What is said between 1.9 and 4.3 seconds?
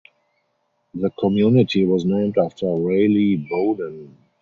named after Raleigh Bowden.